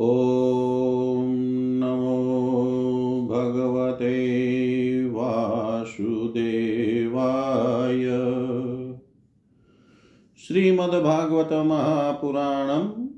[0.00, 1.30] ॐ
[1.80, 2.18] नमो
[3.30, 4.10] भगवते
[5.04, 8.04] वासुदेवाय।
[10.46, 13.08] श्रीमद्भागवत महापुराणं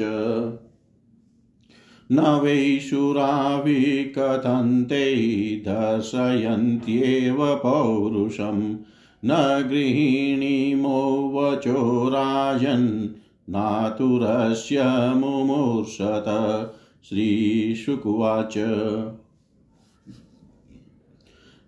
[2.12, 8.78] न वैशुरा विकथन्ते दर्शयन्त्येव पौरुषं
[9.26, 13.08] न गृहिणीमो वचो राजन्।
[13.50, 16.72] नातुरस्य मुमूर्षत।
[17.10, 18.58] श्रीशुकुवाच।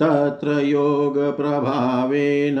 [0.00, 2.58] तत्र योगप्रभावेन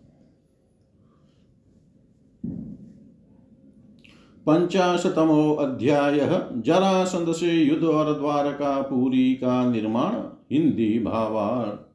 [4.46, 6.18] पंचाशतमो अध्याय
[6.56, 10.14] जरासंध से युद्ध और द्वारका पूरी का निर्माण,
[10.52, 11.88] हिंदी भावार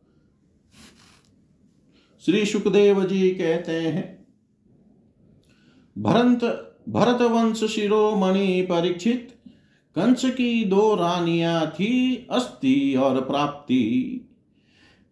[2.23, 4.25] श्री सुखदेव जी कहते हैं,
[5.95, 9.29] भरत भरत वंश शिरोमणि परीक्षित,
[9.95, 13.81] कंस की दो रानियाँ थी, अस्थि और प्राप्ति।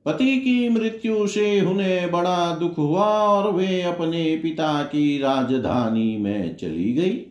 [0.06, 6.56] पति की मृत्यु से उन्हें बड़ा दुख हुआ और वे अपने पिता की राजधानी में
[6.56, 7.28] चली गई।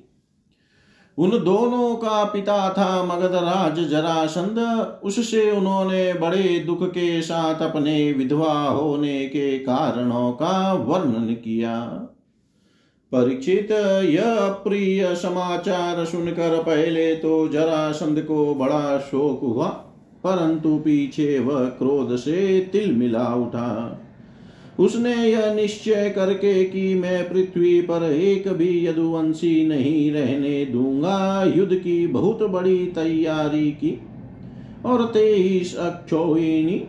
[1.19, 4.59] उन दोनों का पिता था मगध राज जरासंध।
[5.05, 11.79] उससे उन्होंने बड़े दुख के साथ अपने विधवा होने के कारणों का वर्णन किया।
[13.13, 13.71] परीक्षित
[14.05, 19.69] यह प्रिय समाचार सुनकर पहले तो जरासंध को बड़ा शोक हुआ।
[20.25, 24.01] परंतु पीछे वह क्रोध से तिल मिला उठा।
[24.81, 31.75] उसने यह निश्चय करके कि मैं पृथ्वी पर एक भी यदुवंशी नहीं रहने दूँगा। युद्ध
[31.75, 34.01] की बहुत बड़ी तैयारी की
[34.87, 36.85] और तेईस अक्षोहिणी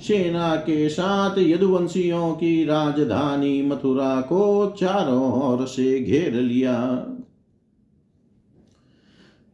[0.00, 7.06] सेना के साथ यदुवंशियों की राजधानी मथुरा को चारों ओर से घेर लिया।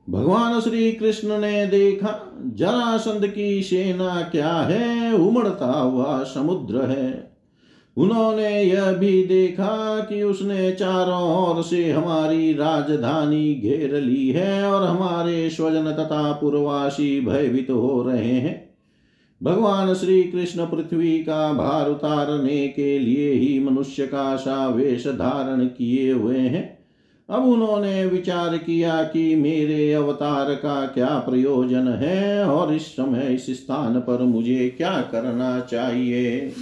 [0.09, 5.15] भगवान श्री कृष्ण ने देखा जरासंध की सेना क्या है?
[5.15, 7.31] उमड़ता हुआ समुद्र है।
[7.97, 14.89] उन्होंने यह भी देखा कि उसने चारों ओर से हमारी राजधानी घेर ली है और
[14.89, 18.75] हमारे स्वजन तथा पूर्वासी भयभीत हो रहे हैं।
[19.43, 25.65] भगवान श्री कृष्ण पृथ्वी का भार उतारने के लिए ही मनुष्य का सा वेश धारण
[25.65, 26.78] किए हुए हैं।
[27.31, 33.47] अब उन्होंने विचार किया कि मेरे अवतार का क्या प्रयोजन है और इस समय इस
[33.51, 36.53] स्थान पर मुझे क्या करना चाहिए?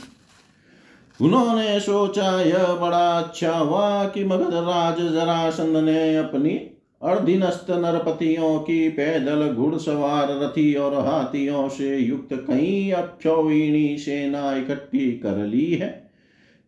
[1.22, 6.50] उन्होंने सोचा, यह बड़ा अच्छा हुआ कि मगध राज जरासंध ने अपनी
[7.02, 15.36] अर्धिनस्त नरपतियों की पैदल घुड़सवार रथी और हाथियों से युक्त कई अक्षौणी सेना इकट्ठी कर
[15.46, 16.05] ली है।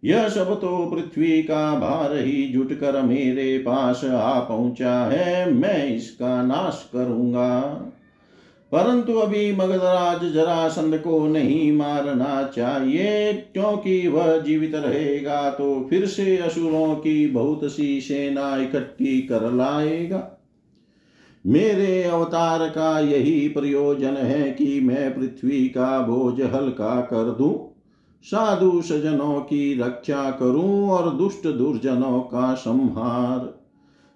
[0.03, 5.97] यह सब तो पृथ्वी का भार ही जुट कर मेरे पास आ पहुँचा है, मैं
[5.97, 7.61] इसका नाश करूँगा।
[8.73, 16.37] परंतु अभी मगधराज जरासंध को नहीं मारना चाहिए, क्योंकि वह जीवित रहेगा तो फिर से
[16.37, 20.23] असुरों की बहुत सी सेना इकट्ठी कर लाएगा।
[21.45, 27.55] मेरे अवतार का यही प्रयोजन है कि मैं पृथ्वी का बोझ हल्का कर दूँ।
[28.25, 33.55] साधु सजनों की रक्षा करूँ और दुष्ट दुर्जनों का संहार।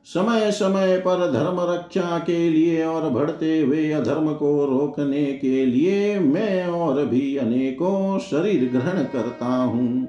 [0.06, 6.18] समय समय पर धर्म रक्षा के लिए और बढ़ते हुए अधर्म को रोकने के लिए
[6.18, 10.04] मैं और भी अनेकों शरीर ग्रहण करता हूँ।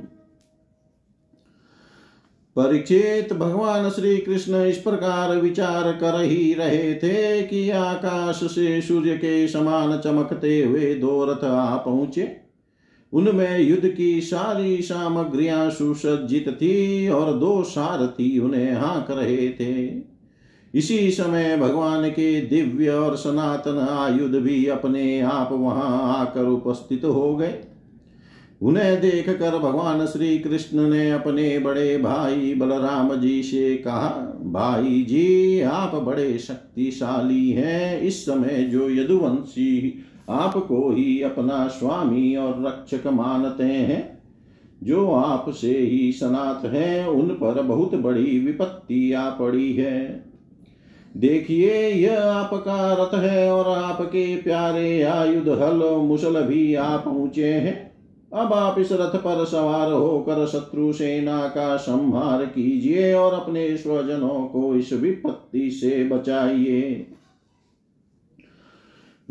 [2.56, 9.17] परीक्षित भगवान श्री कृष्ण इस प्रकार विचार कर ही रहे थे कि आकाश से सूर्य
[9.17, 12.42] के समान चमकते हुए दो रथ आ पहुँचे।
[13.13, 20.02] उनमें युद्ध की सारी सामग्रियाँ सुसज्जित थी और दो सारथी उन्हें हाँक रहे थे।
[20.73, 27.36] इसी समय भगवान के दिव्य और सनातन आयुध भी अपने आप वहाँ आकर उपस्थित हो
[27.36, 27.54] गए।
[28.62, 34.10] उन्हें देख कर भगवान श्री कृष्ण ने अपने बड़े भाई बलराम जी से कहा,
[34.43, 42.65] भाई जी, आप बड़े शक्तिशाली हैं। इस समय जो यदुवंशी आपको ही अपना स्वामी और
[42.67, 44.23] रक्षक मानते हैं।
[44.83, 50.25] जो आपसे ही सनात हैं, उन पर बहुत बड़ी विपत्ति आ पड़ी है।
[51.17, 57.93] देखिए, यह आपका रथ है और आपके प्यारे आयुध हल मुसल भी आ पहुँचे हैं।
[58.33, 64.47] अब आप इस रथ पर सवार होकर शत्रु सेना का संहार कीजिए और अपने स्वजनों
[64.47, 67.07] को इस विपत्ति से बचाइए।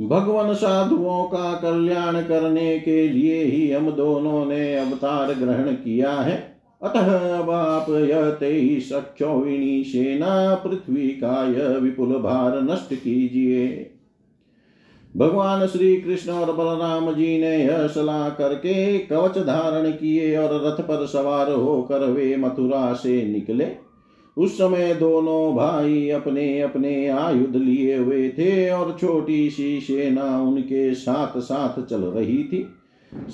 [0.03, 6.57] भगवान साधुओं का कल्याण करने के लिए ही हम दोनों ने अवतार ग्रहण किया है।
[6.83, 8.89] अतः अब आप यह तेईस
[9.93, 13.91] सेना पृथ्वी का यह विपुल भार नष्ट कीजिए।
[15.17, 20.83] भगवान श्री कृष्ण और बलराम जी ने यह सलाह करके कवच धारण किए और रथ
[20.83, 23.92] पर सवार होकर वे मथुरा से निकले।
[24.37, 30.95] उस समय दोनों भाई अपने अपने आयुध लिए हुए थे और छोटी सी सेना उनके
[30.95, 32.67] साथ साथ चल रही थी।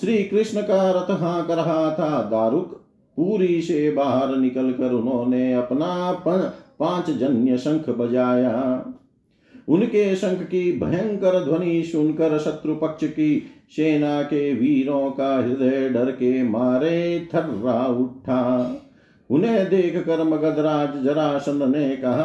[0.00, 2.74] श्री कृष्ण का रथ हाँक रहा था। दारुक
[3.16, 6.12] पूरी से बाहर निकलकर उन्होंने अपना
[6.80, 8.86] पाँच जन्य शंख बजाया।
[9.68, 16.10] उनके शंख की भयंकर ध्वनि सुनकर शत्रु पक्ष की सेना के वीरों का हृदय डर
[16.10, 18.82] के मारे थर्रा उठा।
[19.30, 22.22] उन्हें देख कर मगधराज जरासंध ने कहा,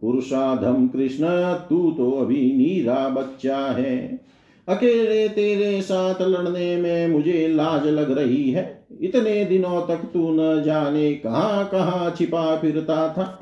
[0.00, 4.20] पुरुषाधम कृष्ण, तू तो अभी नीरा बच्चा है।
[4.68, 10.62] अकेले तेरे साथ लड़ने में मुझे लाज लग रही है। इतने दिनों तक तू न
[10.62, 13.40] जाने कहाँ कहाँ छिपा फिरता था।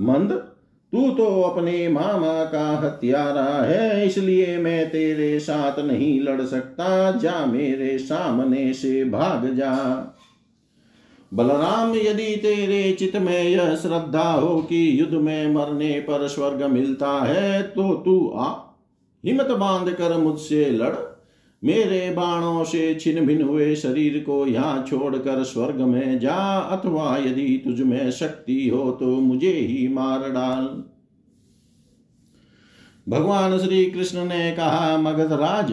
[0.00, 0.30] मंद,
[0.92, 7.46] तू तो अपने मामा का हत्यारा है, इसलिए मैं तेरे साथ नहीं लड़ सकता। जा
[7.46, 10.09] मेरे सामने से भाग जा।
[11.32, 17.12] बलराम, यदि तेरे चित में यह श्रद्धा हो कि युद्ध में मरने पर स्वर्ग मिलता
[17.24, 18.52] है तो तू आ।
[19.24, 20.94] हिम्मत बाँध कर मुझसे लड़।
[21.64, 27.62] मेरे बाणों से छिन भिन हुए शरीर को यहाँ छोड़कर स्वर्ग में जा, अथवा यदि
[27.64, 30.84] तुझ में शक्ति हो तो मुझे ही मार डाल।
[33.08, 35.72] भगवान श्री कृष्ण ने कहा मगधराज राज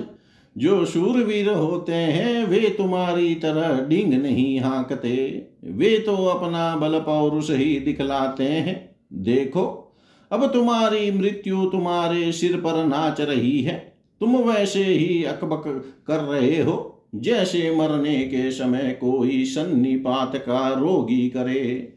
[0.57, 7.51] जो शूरवीर होते हैं, वे तुम्हारी तरह डिंग नहीं हाँकते। वे तो अपना बल पौरुष
[7.51, 9.95] ही दिखलाते हैं। देखो,
[10.31, 16.61] अब तुम्हारी मृत्यु तुम्हारे सिर पर नाच रही है। तुम वैसे ही अकबक कर रहे
[16.61, 21.93] हो, जैसे मरने के समय कोई सन्निपात का रोगी करे।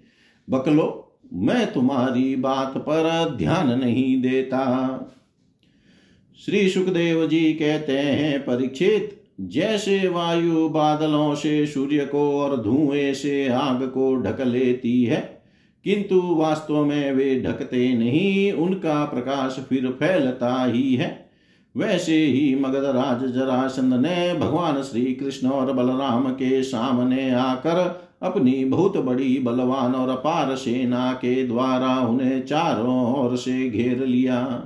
[0.51, 4.61] बकलो, मैं तुम्हारी बात पर ध्यान नहीं देता।
[6.47, 13.49] श्री सुखदेव जी कहते हैं, परीक्षित, जैसे वायु बादलों से सूर्य को और धुएँ से
[13.49, 15.43] आग को ढक लेती है,
[15.85, 21.31] किंतु वास्तव में वे ढकते नहीं, उनका प्रकाश फिर फैलता ही है।
[21.77, 28.65] वैसे ही मगध राज जरासंध ने भगवान श्री कृष्ण और बलराम के सामने आकर अपनी
[28.65, 34.63] बहुत बड़ी बलवान और अपार सेना के द्वारा उन्हें चारों ओर से घेर लिया।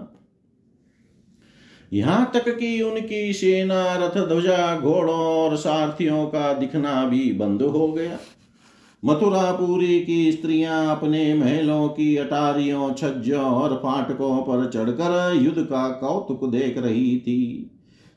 [1.94, 7.88] यहाँ तक कि उनकी सेना रथ ध्वजा घोड़ों और सारथियों का दिखना भी बंद हो
[7.88, 8.18] गया।
[9.04, 16.44] मथुरापुरी की स्त्रियाँ अपने महलों की अटारियों, छज्जों और फाटकों पर चढ़कर युद्ध का कौतुक
[16.50, 17.70] देख रही थी।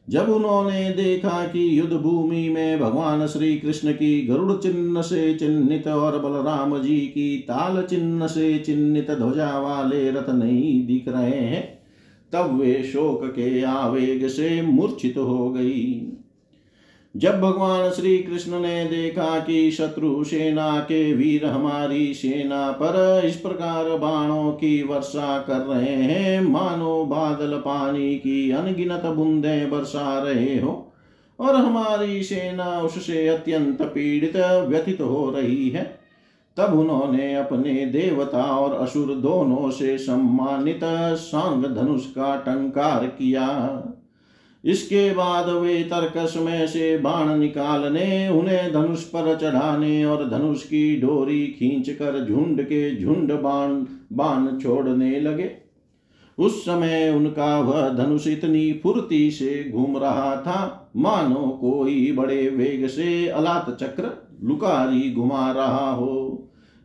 [0.10, 5.88] जब उन्होंने देखा कि युद्ध भूमि में भगवान श्री कृष्ण की गरुड़ चिन्ह से चिन्हित
[5.88, 11.77] और बलराम जी की ताल चिन्ह से चिन्हित ध्वजा वाले रथ नहीं दिख रहे हैं
[12.34, 16.14] तब वे शोक के आवेग से मूर्छित हो गई।
[17.16, 23.36] जब भगवान श्री कृष्ण ने देखा कि शत्रु सेना के वीर हमारी सेना पर इस
[23.36, 30.60] प्रकार बाणों की वर्षा कर रहे हैं, मानो बादल पानी की अनगिनत बूंदे बरसा रहे
[30.60, 30.94] हो
[31.40, 34.38] और हमारी सेना उससे अत्यंत पीड़ित,
[34.68, 36.07] व्यथित हो रही है।
[36.58, 40.80] तब उन्होंने अपने देवता और असुर दोनों से सम्मानित
[41.16, 43.48] सांग धनुष का टंकार किया।
[44.64, 51.00] इसके बाद वे तर्कस में से बाण निकालने, उन्हें धनुष पर चढ़ाने और धनुष की
[51.02, 53.74] डोरी खींचकर झुंड के झुंड बाण
[54.14, 55.52] बाण छोड़ने लगे।
[56.38, 62.88] उस समय उनका वह धनुष इतनी फुर्ती से घूम रहा था, मानो कोई बड़े वेग
[62.88, 64.12] से अलात चक्र
[64.44, 66.27] लुकारी घुमा रहा हो।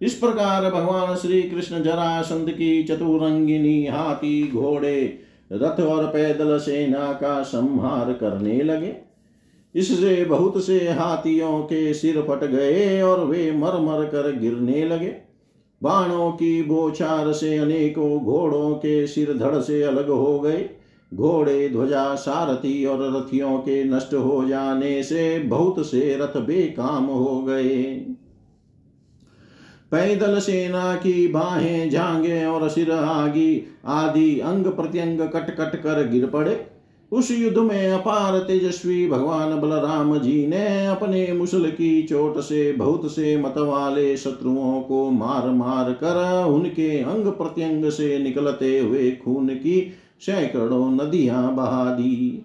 [0.02, 5.18] इस प्रकार भगवान श्री कृष्ण जरासंध की चतुरंगिनी हाथी घोड़े,
[5.52, 8.96] रथ और पैदल सेना का संहार करने लगे।
[9.74, 15.14] इससे बहुत से हाथियों के सिर फट गए और वे मर मर कर गिरने लगे।
[15.82, 20.70] बाणों की बोछार से अनेकों घोड़ों के सिर धड़ से अलग हो गए।
[21.14, 27.42] घोड़े, ध्वजा, सारथी और रथियों के नष्ट हो जाने से बहुत से रथ बेकाम हो
[27.42, 28.06] गए।
[29.92, 36.26] पैदल सेना की बाहें जांगे और सिर आगी, आदि अंग प्रत्यंग कट कट कर गिर
[36.26, 36.60] पड़े।
[37.12, 43.12] उस युद्ध में अपार तेजस्वी भगवान बलराम जी ने अपने मुसल की चोट से, बहुत
[43.12, 49.48] से मत वाले शत्रुओं को मार मार कर उनके अंग प्रत्यंग से निकलते हुए खून
[49.48, 52.44] की सैकड़ों नदियाँ बहा दी।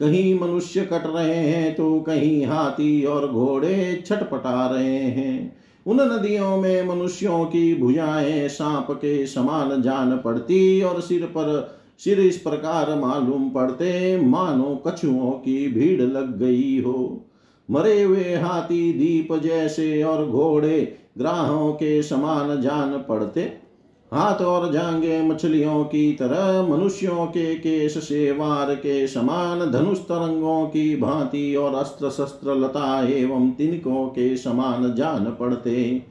[0.00, 5.56] कहीं मनुष्य कट रहे हैं तो कहीं हाथी और घोड़े छटपटा रहे हैं।
[5.86, 12.20] उन नदियों में मनुष्यों की भुजाएँ सांप के समान जान पड़ती और सिर पर, सिर
[12.20, 17.26] इस प्रकार मालूम पड़ते, मानो कछुओं की भीड़ लग गई हो।
[17.70, 23.65] मरे हुए हाथी दीप जैसे और घोड़े ग्राहों के समान जान पड़ते।
[24.14, 30.66] हाथ और जांगे मछलियों की तरह मनुष्यों के केश से वार के समान धनुष तरंगों
[30.66, 36.02] की भांति और अस्त्र शस्त्र लता एवं तिनकों के समान जान पड़ते।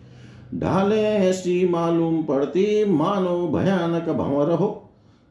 [0.55, 4.81] ढाले ऐसी मालूम पड़ती, मानो भयानक भंवर हो।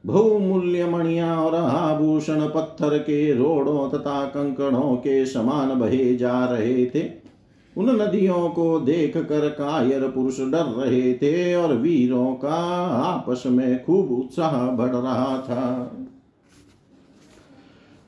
[0.06, 7.23] बहुमूल्य मणिया और आभूषण पत्थर के रोड़ों तथा कंकड़ों के समान बहे जा रहे थे।
[7.76, 12.54] उन नदियों को देख कर कायर पुरुष डर रहे थे और वीरों का
[12.86, 15.96] आपस में खूब उत्साह बढ़ रहा था।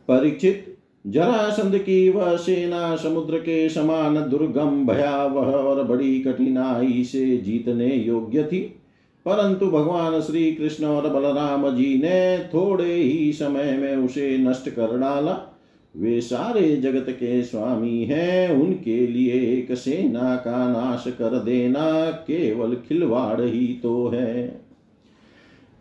[0.09, 0.77] परीक्षित
[1.07, 8.45] जरासंध की वह सेना समुद्र के समान दुर्गम, भयावह और बड़ी कठिनाई से जीतने योग्य
[8.45, 8.61] थी।
[9.27, 14.99] परंतु भगवान श्री कृष्ण और बलराम जी ने थोड़े ही समय में उसे नष्ट कर
[14.99, 15.56] डाला।
[15.99, 22.75] वे सारे जगत के स्वामी हैं, उनके लिए एक सेना का नाश कर देना केवल
[22.75, 24.47] खिलवाड़ ही तो है।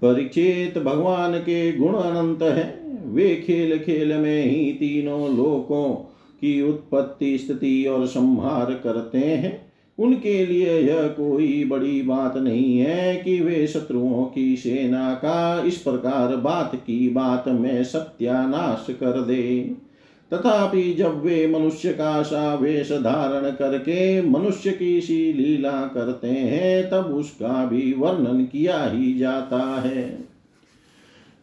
[0.01, 5.93] परीक्षित भगवान के गुण अनंत है, वे खेल खेल में ही तीनों लोकों
[6.41, 13.15] की उत्पत्ति, स्थिति और संहार करते हैं। उनके लिए यह कोई बड़ी बात नहीं है
[13.15, 19.75] कि वे शत्रुओं की सेना का इस प्रकार बात की बात में सत्यानाश कर दे।
[20.33, 26.89] तथापि जब वे मनुष्य का सा वेश धारण करके मनुष्य की सी लीला करते हैं,
[26.89, 30.25] तब उसका भी वर्णन किया ही जाता है।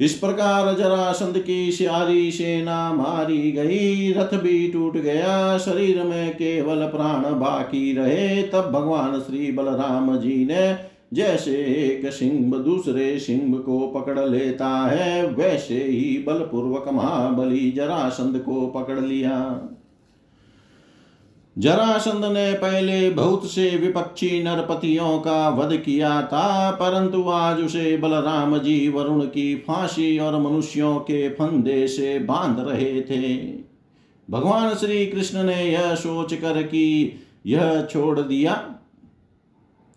[0.00, 6.86] इस प्रकार जरासंध की सारी सेना मारी गई, रथ भी टूट गया, शरीर में केवल
[6.86, 13.88] प्राण बाकी रहे, तब भगवान श्री बलराम जी ने जैसे एक सिंह दूसरे सिंह को
[13.88, 19.60] पकड़ लेता है, वैसे ही बलपूर्वक महाबली जरासंध को पकड़ लिया।
[21.58, 28.58] जरासंध ने पहले बहुत से विपक्षी नरपतियों का वध किया था, परंतु आज उसे बलराम
[28.58, 33.54] जी, वरुण की फांसी और मनुष्यों के फंदे से बाँध रहे थे।
[34.30, 37.12] भगवान श्री कृष्ण ने यह सोच कर कि
[37.46, 38.71] यह छोड़ दिया।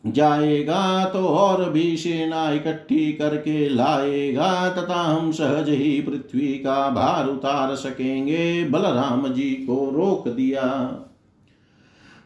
[0.05, 7.27] जाएगा तो और भी सेना इकट्ठी करके लाएगा, तथा हम सहज ही पृथ्वी का भार
[7.27, 11.01] उतार सकेंगे। बलराम जी को रोक दिया।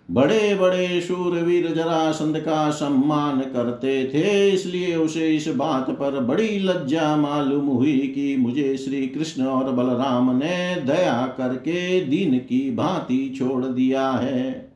[0.10, 7.16] बड़े बड़े शूरवीर जरासंध का सम्मान करते थे, इसलिए उसे इस बात पर बड़ी लज्जा
[7.18, 13.66] मालूम हुई कि मुझे श्री कृष्ण और बलराम ने दया करके दीन की भांति छोड़
[13.66, 14.69] दिया है।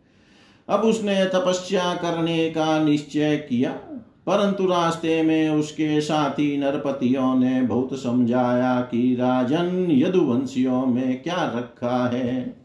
[0.68, 3.72] अब उसने तपस्या करने का निश्चय किया,
[4.28, 12.08] परंतु रास्ते में उसके साथी नरपतियों ने बहुत समझाया कि राजन यदुवंशियों में क्या रखा
[12.10, 12.56] है।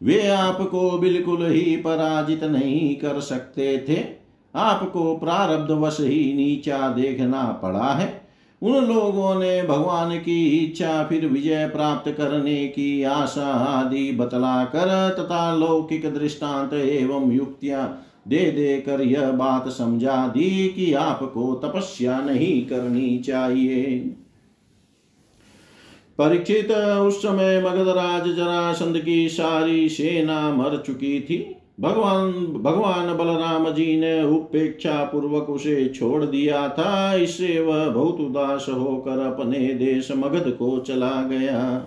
[0.00, 4.04] वे आपको बिल्कुल ही पराजित नहीं कर सकते थे।
[4.54, 8.23] आपको प्रारब्ध वश ही नीचा देखना पड़ा है।
[8.64, 14.88] उन लोगों ने भगवान की इच्छा फिर विजय प्राप्त करने की आशा आदि बतला कर
[15.18, 17.86] तथा लौकिक दृष्टांत एवं युक्तियाँ
[18.28, 23.98] दे दे कर यह बात समझा दी कि आपको तपस्या नहीं करनी चाहिए।
[26.18, 32.32] परीक्षित उस समय मगधराज जरासंध की सारी सेना मर चुकी थी। भगवान
[32.62, 39.18] भगवान बलराम जी ने उपेक्षा पूर्वक उसे छोड़ दिया था। इससे वह बहुत उदास होकर
[39.18, 41.78] अपने देश मगध को चला गया।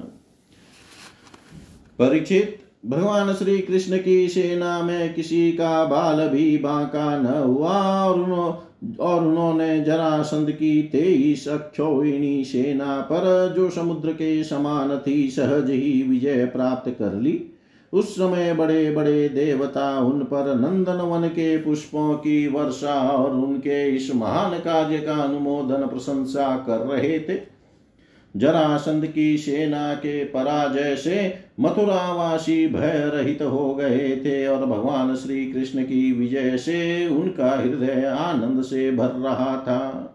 [2.00, 8.68] परीक्षित, भगवान श्री कृष्ण की सेना में किसी का बाल भी बांका न हुआ और
[9.00, 16.04] और उन्होंने जरासंध की तेईस अक्षोहिणी सेना पर, जो समुद्र के समान थी, सहज ही
[16.04, 17.54] विजय प्राप्त कर ली।
[17.98, 23.96] उस समय बड़े बड़े देवता उन पर नंदन वन के पुष्पों की वर्षा और उनके
[23.96, 27.58] इस महान कार्य का अनुमोदन प्रशंसा कर रहे थे।
[28.36, 35.46] जरासंध की सेना के पराजय से मथुरावासी भय रहित हो गए थे और भगवान श्री
[35.52, 40.14] कृष्ण की विजय से उनका हृदय आनंद से भर रहा था।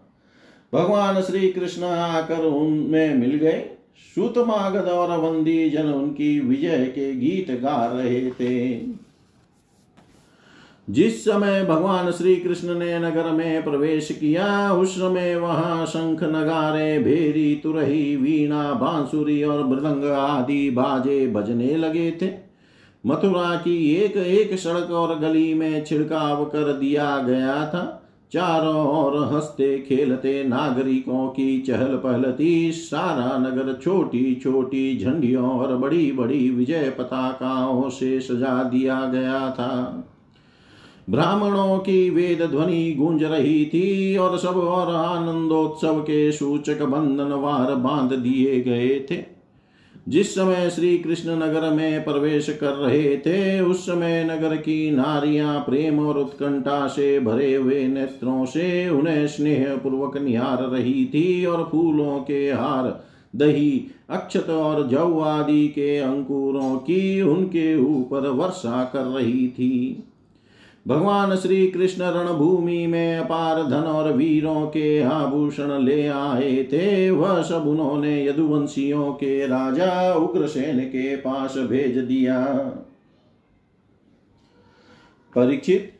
[0.73, 7.51] भगवान श्री कृष्ण आकर उनमें मिल गए। सुतमागध और वंदी जन उनकी विजय के गीत
[7.51, 8.81] गा रहे थे।
[10.89, 16.99] जिस समय भगवान श्री कृष्ण ने नगर में प्रवेश किया, उस समय वहाँ शंख नगारे,
[16.99, 22.29] भेरी, तुरही, वीणा, बांसुरी और मृदंग आदि बाजे बजने लगे थे।
[23.05, 28.02] मथुरा की एक एक सड़क और गली में छिड़काव कर दिया गया था।
[28.33, 35.77] चारों ओर हँसते खेलते नागरिकों की चहल पहल थी सारा नगर छोटी छोटी झंडियों और
[35.77, 40.03] बड़ी बड़ी विजय पताकाओं से सजा दिया गया था।
[41.09, 47.75] ब्राह्मणों की वेद ध्वनि गूंज रही थी और सब और आनंदोत्सव के सूचक बंधन वार
[47.75, 49.32] बाँध दिए गए थे।
[50.07, 55.59] जिस समय श्री कृष्ण नगर में प्रवेश कर रहे थे, उस समय नगर की नारियाँ
[55.59, 61.67] प्रेम और उत्कंठा से भरे हुए नेत्रों से उन्हें स्नेह पूर्वक निहार रही थी और
[61.71, 63.03] फूलों के हार,
[63.35, 70.03] दही, अक्षत और जव आदि के अंकुरों की उनके ऊपर वर्षा कर रही थी।
[70.85, 77.41] भगवान श्री कृष्ण रणभूमि में अपार धन और वीरों के आभूषण ले आए थे। वह
[77.41, 82.43] सब उन्होंने यदुवंशियों के राजा उग्रसेन के पास भेज दिया।
[85.33, 85.93] परीक्षित,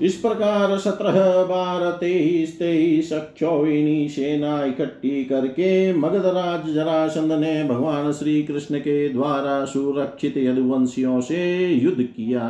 [0.00, 8.42] इस प्रकार सत्रह बार तेईस तेईस अक्षोहिणी सेना इकट्ठी करके मगधराज जरासंध ने भगवान श्री
[8.42, 12.48] कृष्ण के द्वारा सुरक्षित यदुवंशियों से युद्ध किया।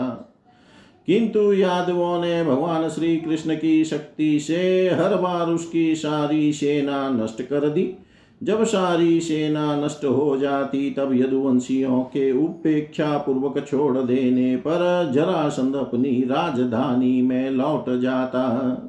[1.07, 7.43] किंतु यादवों ने भगवान श्री कृष्ण की शक्ति से हर बार उसकी सारी सेना नष्ट
[7.43, 7.95] कर दी।
[8.43, 15.77] जब सारी सेना नष्ट हो जाती, तब यदुवंशियों के उपेक्षा पूर्वक छोड़ देने पर जरासंध
[15.77, 18.83] अपनी राजधानी में लौट जाता।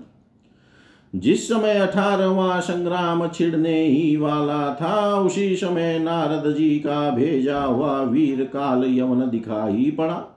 [1.15, 8.01] जिस समय अठारवा संग्राम छिड़ने ही वाला था, उसी समय नारद जी का भेजा हुआ
[8.01, 10.36] वीर काल यवन दिखाई पड़ा।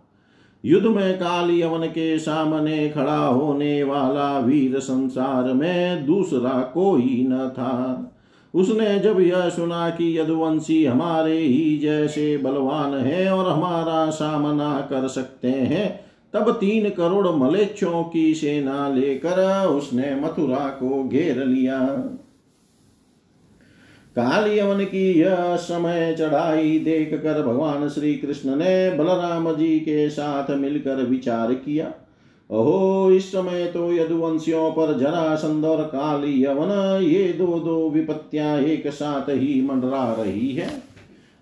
[0.64, 7.48] युद्ध में काल यवन के सामने खड़ा होने वाला वीर संसार में दूसरा कोई न
[7.48, 8.06] था।
[8.54, 15.08] उसने जब यह सुना कि यदुवंशी हमारे ही जैसे बलवान है और हमारा सामना कर
[15.08, 16.00] सकते हैं,
[16.32, 21.80] तब तीन करोड़ मलेच्छों की सेना लेकर उसने मथुरा को घेर लिया।
[24.16, 30.08] काल यवन की यह समय चढ़ाई देख कर भगवान श्री कृष्ण ने बलराम जी के
[30.10, 31.92] साथ मिलकर विचार किया।
[32.50, 36.70] ओहो इस समय तो यदुवंशियों पर जरासंध और काल यवन
[37.02, 40.68] ये दो दो विपत्तियाँ एक साथ ही मंडरा रही है।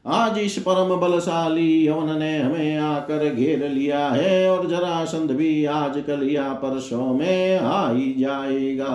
[0.04, 6.02] आज इस परम बलशाली यवन ने हमें आकर घेर लिया है और जरासंध भी आज
[6.07, 8.94] कल या परसों में आ ही जाएगा।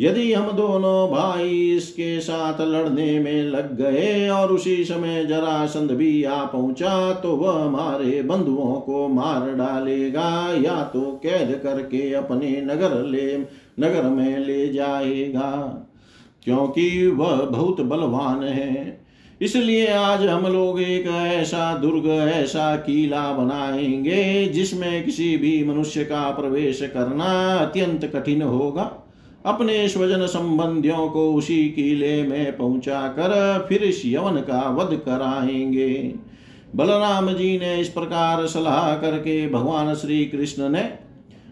[0.00, 6.24] यदि हम दोनों भाई इसके साथ लड़ने में लग गए और उसी समय जरासंध भी
[6.24, 13.02] आ पहुँचा तो वह हमारे बंधुओं को मार डालेगा या तो कैद करके अपने नगर
[13.02, 13.38] ले,
[13.80, 15.50] नगर में ले जाएगा।
[16.44, 19.00] क्योंकि वह बहुत बलवान है।
[19.40, 26.30] इसलिए आज हम लोग एक ऐसा दुर्ग, ऐसा किला बनाएँगे, जिसमें किसी भी मनुष्य का
[26.30, 29.07] प्रवेश करना अत्यंत कठिन होगा।
[29.48, 36.14] अपने स्वजन संबंधियों को उसी किले में पहुँचा कर फिर इस यवन का वध कराएँगे।
[36.76, 40.82] बलराम जी ने इस प्रकार सलाह करके भगवान श्री कृष्ण ने,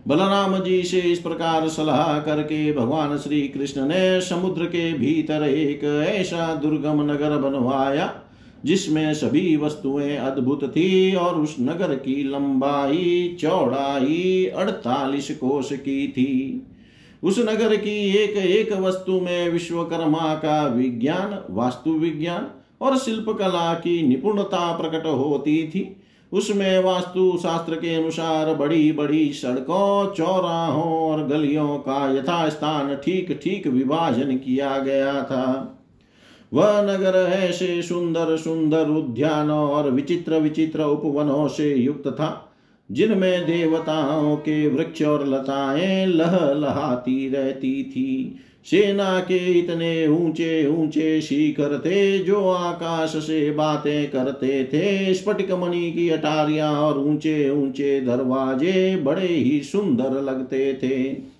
[0.08, 5.84] बलराम जी से इस प्रकार सलाह करके भगवान श्री कृष्ण ने समुद्र के भीतर एक
[6.08, 8.12] ऐसा दुर्गम नगर बनवाया,
[8.64, 16.66] जिसमें सभी वस्तुएँ अद्भुत थी और उस नगर की लंबाई, चौड़ाई अड़तालीस कोष की थी।
[17.22, 22.46] उस नगर की एक एक वस्तु में विश्वकर्मा का विज्ञान, वास्तु विज्ञान
[22.80, 25.96] और शिल्प कला की निपुणता प्रकट होती थी।
[26.32, 33.66] उसमें वास्तु शास्त्र के अनुसार बड़ी बड़ी सड़कों, चौराहों और गलियों का यथास्थान ठीक ठीक
[33.66, 35.72] विभाजन किया गया था।
[36.52, 42.45] वह नगर ऐसे सुंदर सुंदर उद्यानों और विचित्र विचित्र उपवनों से युक्त था।
[42.90, 51.78] जिनमें देवताओं के वृक्ष और लताएँ लहलहाती रहती थी। सेना के इतने ऊँचे ऊँचे शिखर
[51.78, 58.96] थे जो आकाश से बातें करते थे। स्फटिक मणि की अटारियाँ और ऊँचे ऊँचे दरवाजे
[58.96, 61.35] बड़े ही सुंदर लगते थे।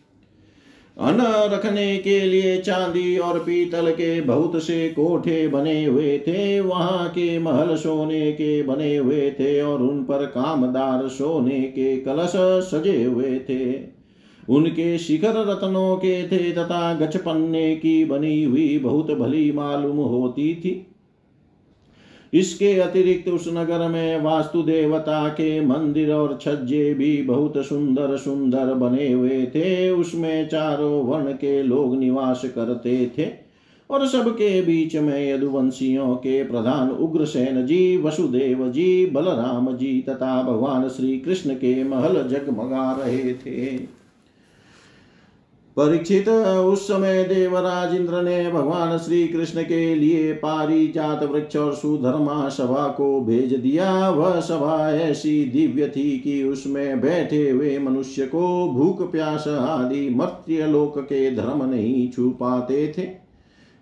[0.97, 1.23] अन्न
[1.53, 7.39] रखने के लिए चांदी और पीतल के बहुत से कोठे बने हुए थे, वहाँ के
[7.39, 12.33] महल सोने के बने हुए थे और उन पर कामदार सोने के कलश
[12.71, 13.75] सजे हुए थे।
[14.49, 20.87] उनके शिखर रत्नों के थे तथा गचपन्ने की बनी हुई बहुत भली मालूम होती थी।
[22.37, 28.75] इसके अतिरिक्त उस नगर में वास्तु देवता के मंदिर और छज्जे भी बहुत सुंदर सुंदर
[28.75, 33.29] बने हुए थे। उसमें चारों वर्ण के लोग निवास करते थे
[33.91, 40.89] और सबके बीच में यदुवंशियों के प्रधान उग्रसेन जी, वसुदेव जी, बलराम जी तथा भगवान
[40.89, 43.96] श्री कृष्ण के महल जगमगा रहे थे।
[45.77, 51.75] परीक्षित, उस समय देवराज इंद्र ने भगवान श्री कृष्ण के लिए पारी जात वृक्ष और
[51.75, 58.27] सुधर्मा सभा को भेज दिया। वह सभा ऐसी दिव्य थी कि उसमें बैठे हुए मनुष्य
[58.27, 63.09] को भूख, प्यास आदि मर्त्य लोक के धर्म नहीं छू पाते थे।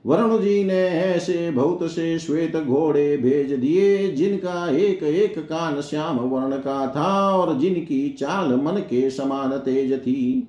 [0.04, 6.18] वरुण जी ने ऐसे बहुत से श्वेत घोड़े भेज दिए, जिनका एक एक कान श्याम
[6.18, 10.48] वर्ण का था और जिनकी चाल मन के समान तेज थी।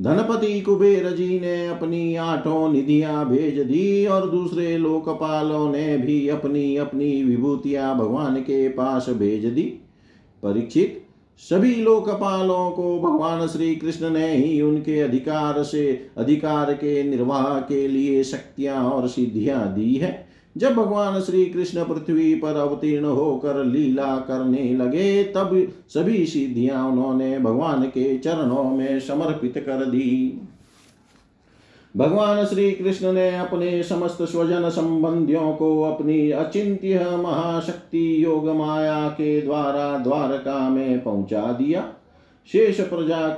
[0.00, 6.76] धनपति कुबेर जी ने अपनी आठों निधियाँ भेज दी और दूसरे लोकपालों ने भी अपनी
[6.76, 9.62] अपनी विभूतियाँ भगवान के पास भेज दी।
[10.42, 11.02] परीक्षित,
[11.38, 17.88] सभी लोकपालों को भगवान श्री कृष्ण ने ही उनके अधिकार से, अधिकार के निर्वाह के
[17.88, 20.25] लिए शक्तियाँ और सिद्धियाँ दी है।
[20.56, 27.38] जब भगवान श्री कृष्ण पृथ्वी पर अवतीर्ण होकर लीला करने लगे, तब सभी सिद्धियाँ उन्होंने
[27.38, 30.40] भगवान के चरणों में समर्पित कर दी।
[31.96, 39.40] भगवान श्री कृष्ण ने अपने समस्त स्वजन संबंधियों को अपनी अचिंत्य महाशक्ति योग माया के
[39.42, 41.92] द्वारा द्वारका में पहुँचा दिया।
[42.52, 43.28] शेष प्रजा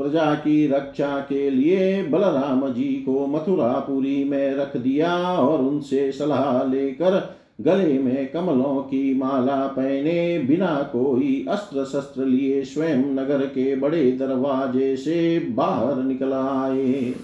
[0.00, 6.62] प्रजा की रक्षा के लिए बलराम जी को मथुरापुरी में रख दिया और उनसे सलाह
[6.64, 13.76] लेकर गले में कमलों की माला पहने बिना कोई अस्त्र शस्त्र लिए स्वयं नगर के
[13.76, 17.14] बड़े दरवाजे से बाहर निकल आए।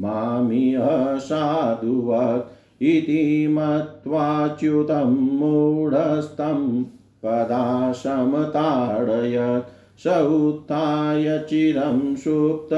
[0.01, 6.83] दुरमानीयशेते मामियसाधुवत् इति मत्वाच्युतं मूढस्तं
[7.23, 8.43] पदाशमताडयत्
[10.03, 12.73] स उत्थाय चिरं सुप्त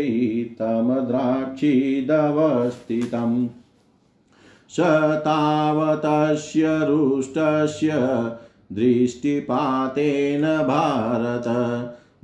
[0.61, 3.47] तमद्राक्षिदवस्थितम्
[4.71, 4.81] स
[5.27, 7.91] तावतस्य रुष्टस्य
[8.73, 11.45] दृष्टिपातेन भारत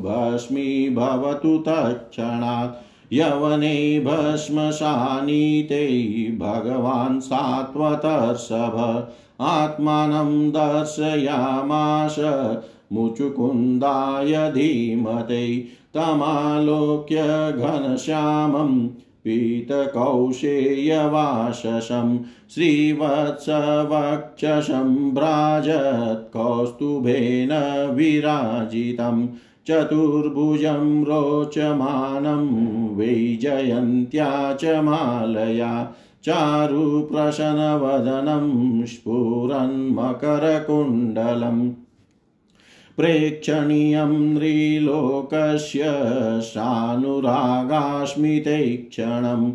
[0.05, 5.87] भस्मीभवतु तत्क्षणात्। यवने भस्मशानीते
[6.39, 9.07] भगवान् सात्वतर्षभ
[9.41, 12.15] आत्मानं दर्शयामाश
[12.93, 15.59] मुचुकुन्दाय धीमते।
[15.93, 18.89] तमालोक्य घनश्यामं
[19.23, 22.19] पीतकौशेयवाशसं
[22.53, 27.49] श्रीवत्सवक्षसं भ्राजत् कौस्तुभेन
[27.93, 29.29] विराजितं।
[29.67, 35.93] चतुर्भुजं रोचमानं वैजयन्त्या च मालया।
[36.23, 41.71] चारुप्रशनवदनं स्फुरन्मकरकुण्डलम्।
[42.97, 45.81] प्रेक्षणीयं नृलोकस्य
[46.43, 47.25] सानुरागास्मिते
[48.91, 49.51] क्षणम्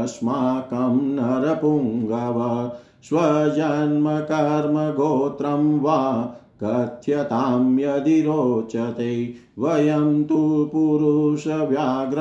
[0.00, 2.38] अस्माकं नरपुङ्गव
[3.08, 5.98] स्वजन्मकर्मगोत्रं वा
[6.62, 12.18] कथ्यतां यदि रोचते वयं तु पुरुषव्याघ्र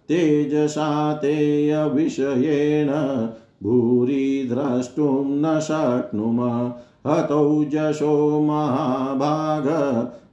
[0.07, 2.87] तेजसा तेऽविषयेण
[3.63, 6.39] भूरि द्रष्टुं न शक्नुम।
[7.07, 9.67] हतौ जशो महाभाग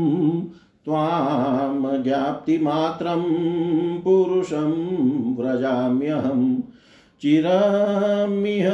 [0.84, 3.22] त्वां ज्ञाप्तिमात्रं
[4.04, 4.72] पुरुषं
[5.38, 6.46] व्रजाम्यहम्
[7.22, 8.68] चिरमिह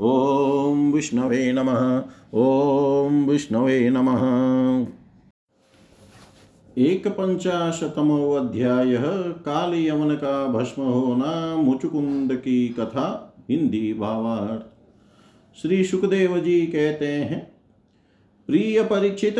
[0.00, 2.02] ॐ विष्णवे नमः।
[2.34, 4.22] ॐ विष्णवे नमः।
[6.78, 8.96] एक पंचाशतमो अध्याय
[10.16, 13.06] का भस्म होना मुचुकुंद की कथा
[13.50, 14.62] हिंदी भावार्थ।
[15.62, 17.40] श्री सुखदेव जी कहते हैं,
[18.46, 19.38] प्रिय परीक्षित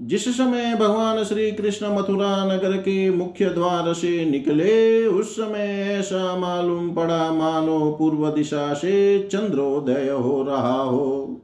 [0.00, 6.36] जिस समय भगवान श्री कृष्ण मथुरा नगर के मुख्य द्वार से निकले, उस समय ऐसा
[6.36, 11.40] मालूम पड़ा मानो पूर्व दिशा से चंद्रोदय हो रहा हो।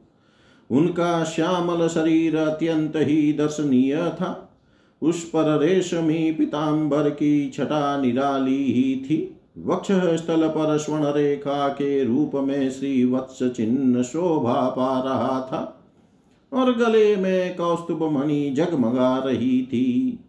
[0.71, 4.59] उनका श्यामल शरीर अत्यंत ही दर्शनीय था।
[5.01, 12.03] उस पर रेशमी पिताम्बर की छटा निराली ही थी। वक्ष स्थल पर स्वर्ण रेखा के
[12.03, 15.77] रूप में श्री वत्स चिन्ह शोभा पा रहा था।
[16.53, 20.19] और गले में कौस्तुभ मणि जगमगा रही थी।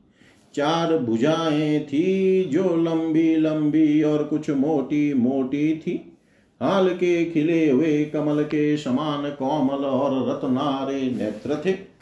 [0.54, 6.18] चार भुजाएँ थी जो लंबी लंबी और कुछ मोटी मोटी थी।
[6.62, 11.92] हाल के खिले हुए कमल के समान कोमल और रतनारे नेत्र थे।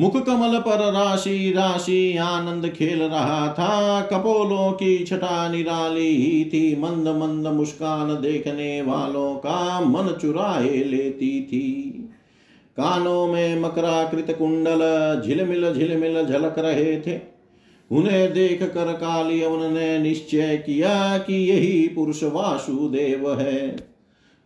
[0.00, 6.76] मुख कमल पर राशि राशि आनंद खेल रहा था। कपोलों की छटा निराली ही थी।
[6.80, 11.92] मंद मंद मुस्कान देखने वालों का मन चुराए लेती थी।
[12.76, 17.20] कानों में मकराकृत कुंडल झिलमिल झिलमिल झलक रहे थे।
[17.92, 23.96] उन्हें देख कर कालियवन ने निश्चय किया कि यही पुरुष वासुदेव है।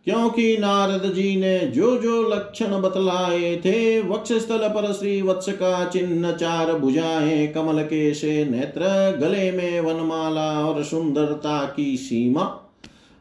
[0.05, 5.85] क्योंकि नारद जी ने जो जो लक्षण बतलाए थे वक्ष स्थल पर श्री वत्स का
[5.85, 8.81] चिन्ह चार भुजाएँ, कमल के से नेत्र,
[9.21, 12.73] गले में वनमाला और सुंदरता की सीमा,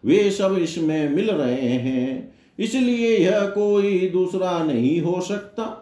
[0.05, 5.77] वे सब इसमें मिल रहे हैं। इसलिए यह कोई दूसरा नहीं हो सकता।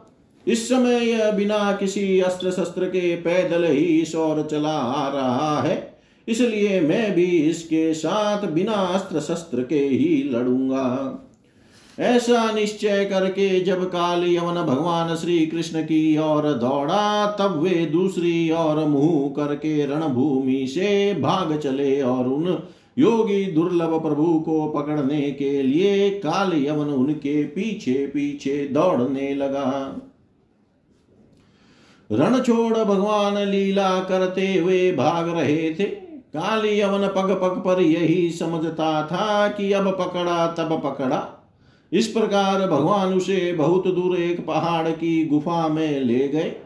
[0.47, 5.77] इस समय यह बिना किसी अस्त्र शस्त्र के पैदल ही ओर चला आ रहा है।
[6.29, 11.25] इसलिए मैं भी इसके साथ बिना अस्त्र शस्त्र के ही लड़ूँगा।
[11.99, 18.51] ऐसा निश्चय करके जब काल यवन भगवान श्री कृष्ण की ओर दौड़ा, तब वे दूसरी
[18.51, 22.45] ओर मुँह करके रणभूमि से भाग चले और उन
[22.99, 29.97] योगी दुर्लभ प्रभु को पकड़ने के लिए काल यवन उनके पीछे पीछे दौड़ने लगा।
[32.13, 35.85] रण छोड़ भगवान लीला करते हुए भाग रहे थे।
[36.35, 41.51] काली यवन पग पग पर यही समझता था कि अब पकड़ा, तब पकड़ा।
[41.93, 46.57] इस प्रकार भगवान उसे बहुत दूर एक पहाड़ की गुफा में ले गए।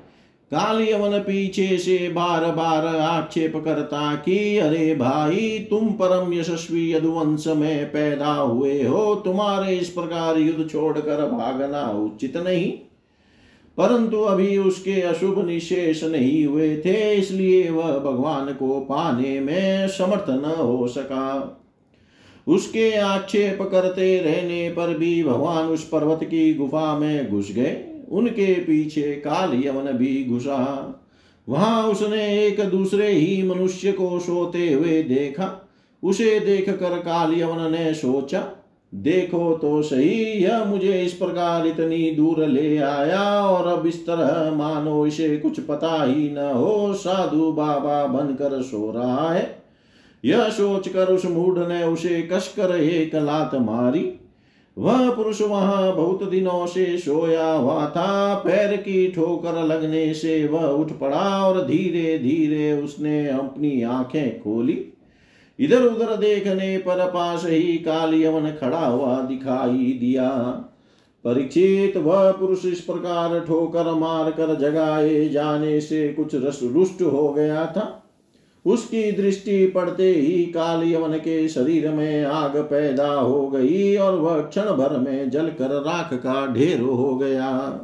[0.53, 7.93] कालियवन पीछे से बार बार आक्षेप करता कि, अरे भाई, तुम परम यशस्वी यदुवंश में
[7.93, 12.73] पैदा हुए हो। तुम्हारे इस प्रकार युद्ध छोड़कर भागना उचित नहीं।
[13.77, 20.31] परंतु अभी उसके अशुभ निशेष नहीं हुए थे, इसलिए वह भगवान को पाने में समर्थ
[20.31, 21.59] न हो सका।
[22.47, 28.55] उसके आक्षेप करते रहने पर भी भगवान उस पर्वत की गुफा में घुस गए। उनके
[28.55, 30.59] पीछे काल यवन भी घुसा।
[31.49, 35.69] वहाँ उसने एक दूसरे ही मनुष्य को सोते हुए देखा।
[36.03, 38.45] उसे देख कर काल यवन ने सोचा,
[38.93, 44.51] देखो तो सही, यह मुझे इस प्रकार इतनी दूर ले आया और अब इस तरह
[44.51, 49.63] मानो इसे कुछ पता ही न हो, साधु बाबा बनकर सो रहा है।
[50.25, 54.03] यह सोचकर उस मूढ़ ने उसे कसकर एक लात मारी।
[54.79, 60.65] वह पुरुष वहाँ बहुत दिनों से सोया हुआ था। पैर की ठोकर लगने से वह
[60.65, 64.93] उठ पड़ा और धीरे धीरे उसने अपनी आँखें खोली।
[65.59, 70.29] इधर उधर देखने पर पास ही कालियवन खड़ा हुआ दिखाई दिया।
[71.25, 77.33] परीक्षित वह पुरुष इस प्रकार ठोकर मार कर जगाए जाने से कुछ रस रुष्ट हो
[77.33, 77.99] गया था।
[78.67, 84.41] उसकी दृष्टि पड़ते ही काल यवन के शरीर में आग पैदा हो गई और वह
[84.41, 87.81] क्षण भर में जलकर राख का ढेर हो गया।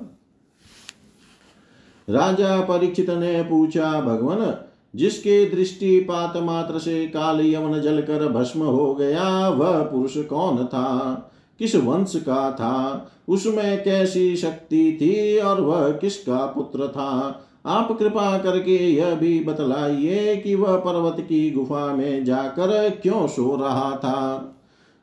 [2.11, 4.57] राजा परीक्षित ने पूछा, भगवान,
[4.97, 11.15] जिसके दृष्टि पात मात्र से काल यवन जलकर भस्म हो गया, वह पुरुष कौन था?
[11.59, 13.11] किस वंश का था?
[13.29, 17.45] उसमें कैसी शक्ति थी और वह किसका पुत्र था?
[17.69, 23.57] आप कृपा करके यह भी बतलाइए कि वह पर्वत की गुफा में जाकर क्यों सो
[23.57, 24.55] रहा था।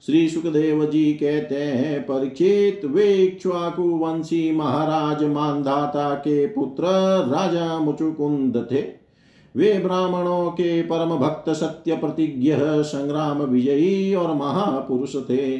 [0.05, 6.83] श्री सुखदेव जी कहते हैं, परीक्षित वे इक्ष्वाकु वंशी महाराज मानधाता के पुत्र
[7.27, 8.83] राजा मुचुकुंद थे।
[9.55, 15.55] वे ब्राह्मणों के परम भक्त सत्य प्रतिज्ञ संग्राम विजयी और महापुरुष थे।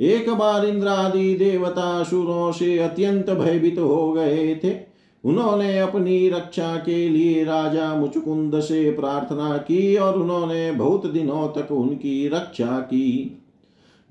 [0.00, 4.87] एक बार इंद्रादि देवता सुरों से अत्यंत भयभीत हो गए थे।
[5.24, 11.72] उन्होंने अपनी रक्षा के लिए राजा मुचुकुंद से प्रार्थना की और उन्होंने बहुत दिनों तक
[11.72, 13.34] उनकी रक्षा की।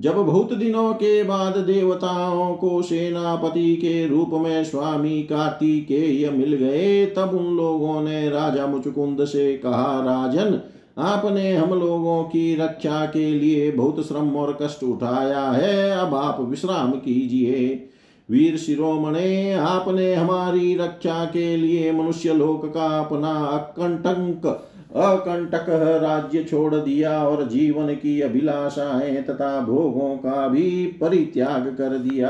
[0.01, 7.05] जब बहुत दिनों के बाद देवताओं को सेनापति के रूप में स्वामी कार्तिकेय मिल गए,
[7.05, 10.61] तब उन लोगों ने राजा मुचुकुंद से कहा, राजन,
[10.97, 16.41] आपने हम लोगों की रक्षा के लिए बहुत श्रम और कष्ट उठाया है, अब आप
[16.41, 17.89] विश्राम कीजिए।
[18.29, 24.63] वीर शिरोमणे, आपने हमारी रक्षा के लिए मनुष्य लोक का अपना अकंटक
[24.95, 25.65] अकंटक
[26.03, 32.29] राज्य छोड़ दिया और जीवन की अभिलाषाएँ तथा भोगों का भी परित्याग कर दिया।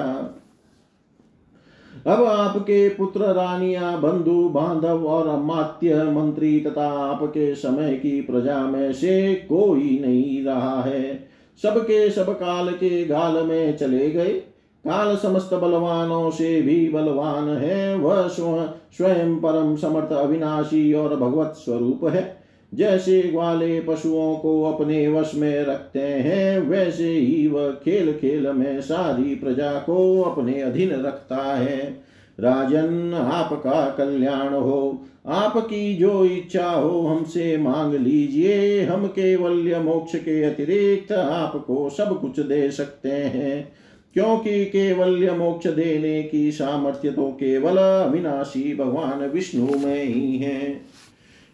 [2.08, 8.94] अब आपके पुत्र रानिया, बंधु, बांधव और अमात्य मंत्री तथा आपके समय की प्रजा में
[8.94, 11.30] से कोई नहीं रहा है।
[11.64, 14.42] सबके सब काल के गाल में चले गए।
[14.86, 22.06] काल समस्त बलवानों से भी बलवान है, वह स्वयं परम समर्थ अविनाशी और भगवत स्वरूप
[22.06, 22.38] है।
[22.74, 28.82] जैसे ग्वाले पशुओं को अपने वश में रखते हैं, वैसे ही वह खेल खेल में
[28.82, 32.04] सारी प्रजा को अपने अधीन रखता है।
[32.40, 40.44] राजन, आपका कल्याण हो। आपकी जो इच्छा हो, हमसे मांग लीजिए। हम केवल्य मोक्ष के
[40.44, 43.72] अतिरिक्त आपको सब कुछ दे सकते हैं।
[44.18, 50.70] क्योंकि केवल्य मोक्ष देने की सामर्थ्य तो केवल अविनाशी भगवान विष्णु में ही है।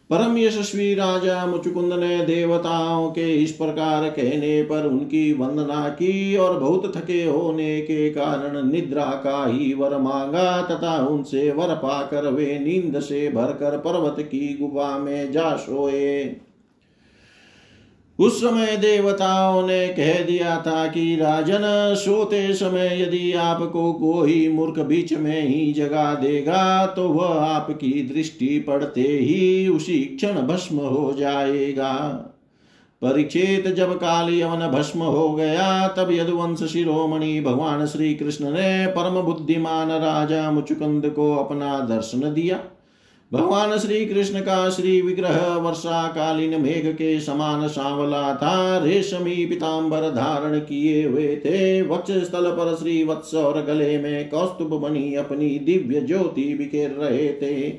[0.10, 6.60] परम यशस्वी राजा मुचुकुंद ने देवताओं के इस प्रकार कहने पर उनकी वंदना की और
[6.60, 12.60] बहुत थके होने के कारण निद्रा का ही वर मांगा तथा उनसे वर पाकर वे
[12.60, 16.36] नींद से भरकर पर्वत की गुफा में जा सोए।
[18.20, 21.62] उस समय देवताओं ने कह दिया था कि राजन,
[21.96, 28.60] सोते समय यदि आपको कोई मूर्ख बीच में ही जगा देगा तो वह आपकी दृष्टि
[28.60, 31.94] पड़ते ही उसी क्षण भस्म हो जाएगा।
[33.02, 39.22] परीक्षित जब काली यवन भस्म हो गया, तब यदुवंश शिरोमणि भगवान श्री कृष्ण ने परम
[39.22, 42.60] बुद्धिमान राजा मुचुकंद को अपना दर्शन दिया।
[43.32, 50.02] भगवान श्री कृष्ण का श्री विग्रह वर्षा कालीन मेघ के समान सांवला था, रेशमी पिताम्बर
[50.02, 55.60] धारण किए हुए थे। वक्ष स्थल पर श्री वत्स और गले में कौस्तुभ बनी अपनी
[55.60, 57.70] दिव्य ज्योति बिखेर रहे थे।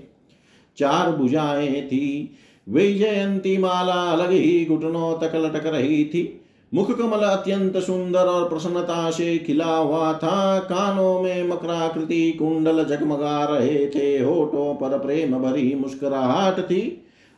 [0.77, 2.37] चार भुजाएँ थी
[2.69, 6.41] जयंती माला अलग ही घुटनों तक लटक रही थी।
[6.75, 13.45] मुख कमल अत्यंत सुंदर और प्रसन्नता से खिला हुआ था। कानों में मकराकृति कुंडल जगमगा
[13.45, 16.83] रहे थे। होठों पर प्रेम भरी मुस्कुराहट थी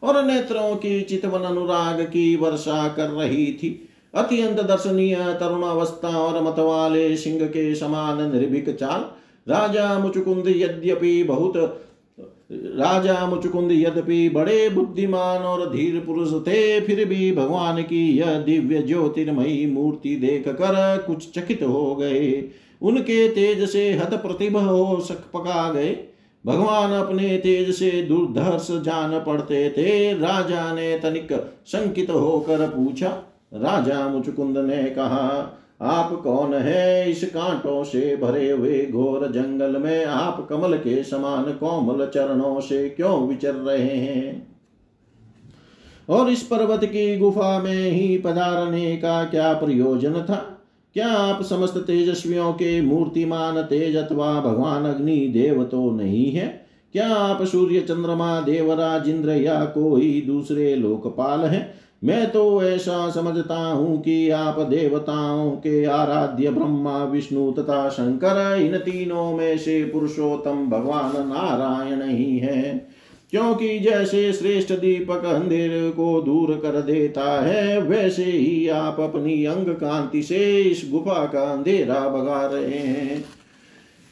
[0.02, 6.42] और नेत्रों की चितवन अनुराग की वर्षा कर रही थी। अत्यंत दर्शनीय तरुण अवस्था और
[6.42, 9.04] मत वाले सिंह के समान निर्भीक चाल।
[9.52, 11.56] राजा मुचुकुंद यद्यपि बहुत
[12.50, 18.82] राजा मुचुकुंद यद्यपि बड़े बुद्धिमान और धीर पुरुष थे, फिर भी भगवान की यह दिव्य
[18.82, 22.50] ज्योतिर्मयी मूर्ति देख कर कुछ चकित हो गए।
[22.82, 25.96] उनके तेज से हत प्रतिभ हो सक पका गए।
[26.44, 31.32] भगवान अपने तेज से दुर्धर्ष जान पड़ते थे। राजा ने तनिक
[31.66, 33.08] संकित होकर पूछा,
[33.54, 35.28] राजा मुचुकुंद ने कहा
[35.80, 40.04] आप कौन है इस कांटों से भरे हुए घोर जंगल में?
[40.04, 44.56] आप कमल के समान कोमल चरणों से क्यों विचर रहे हैं?
[46.08, 50.52] और इस पर्वत की गुफा में ही पधारने का क्या प्रयोजन था?
[50.94, 56.66] क्या आप समस्त तेजस्वियों के मूर्तिमान तेज अथवा भगवान अग्नि देव तो नहीं है?
[56.92, 61.85] क्या आप सूर्य चंद्रमा देवराज इंद्र या कोई दूसरे लोकपाल हैं?
[62.04, 68.76] मैं तो ऐसा समझता हूँ कि आप देवताओं के आराध्य ब्रह्मा, विष्णु तथा शंकर, इन
[68.76, 72.88] तीनों में से पुरुषोत्तम भगवान नारायण ही है।
[73.30, 79.66] क्योंकि जैसे श्रेष्ठ दीपक अंधेर को दूर कर देता है, वैसे ही आप अपनी अंग
[79.66, 83.24] कांति से इस गुफा का अंधेरा भगा रहे हैं।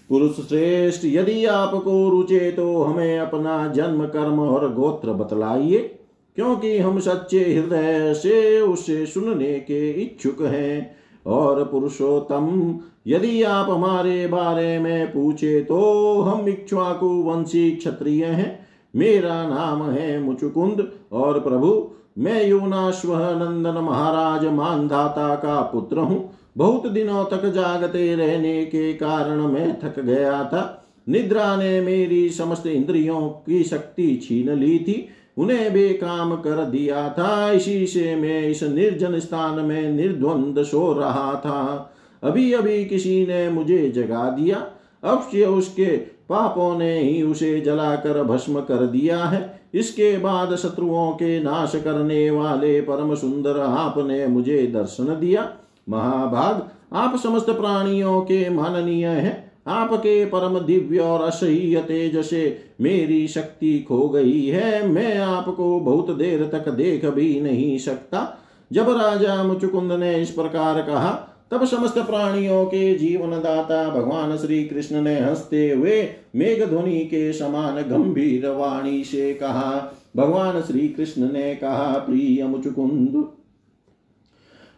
[0.08, 5.98] पुरुष श्रेष्ठ, यदि आपको रुचे तो हमें अपना जन्म कर्म और गोत्र बतलाइए।
[6.36, 14.26] क्योंकि हम सच्चे हृदय से उसे सुनने के इच्छुक हैं। और पुरुषोत्तम, यदि आप हमारे
[14.26, 21.90] बारे में पूछे तो हम इक्ष्वाकु वंशी क्षत्रिय हैं। मेरा नाम है मुचुकुंद और प्रभु,
[22.18, 29.40] मैं यूनाश्व नंदन महाराज मानधाता का पुत्र हूँ। बहुत दिनों तक जागते रहने के कारण
[29.40, 35.08] मैं थक गया था। निद्रा ने मेरी समस्त इंद्रियों की शक्ति छीन ली थी।
[35.38, 41.34] उन्हें बेकाम कर दिया था। इसी से मैं इस निर्जन स्थान में निर्द्वंद सो रहा
[41.34, 44.66] था। अभी अभी किसी ने मुझे जगा दिया।
[45.04, 45.96] अवश्य उसके
[46.28, 52.30] पापों ने ही उसे जलाकर भस्म कर दिया है। इसके बाद शत्रुओं के नाश करने
[52.30, 55.52] वाले परम सुंदर आपने मुझे दर्शन दिया।
[55.88, 63.28] महाभाग, आप समस्त प्राणियों के माननीय हैं। आपके परम दिव्य और असह्य तेज से मेरी
[63.28, 68.40] शक्ति खो गई है। मैं आपको बहुत देर तक देख भी नहीं सकता।
[68.72, 74.64] जब राजा मुचुकुंद ने इस प्रकार कहा, तब समस्त प्राणियों के जीवन दाता भगवान श्री
[74.64, 81.32] कृष्ण ने हँसते हुए मेघ ध्वनि के समान गंभीर वाणी से कहा, भगवान श्री कृष्ण
[81.32, 83.24] ने कहा, प्रिय मुचुकुंद,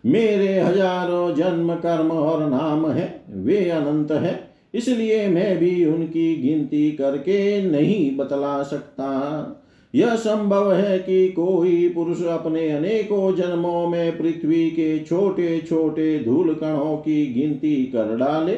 [0.07, 4.46] मेरे हज़ारों जन्म कर्म और नाम है, वे अनंत है।
[4.77, 9.63] इसलिए मैं भी उनकी गिनती करके नहीं बतला सकता।
[9.95, 16.55] यह संभव है कि कोई पुरुष अपने अनेकों जन्मों में पृथ्वी के छोटे छोटे धूल
[16.55, 18.55] कणों की गिनती कर डाले,